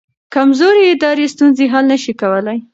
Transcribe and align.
کمزوري 0.33 0.83
ادارې 0.93 1.25
ستونزې 1.33 1.65
حل 1.73 1.85
نه 1.91 1.97
شي 2.03 2.13
کولی. 2.21 2.57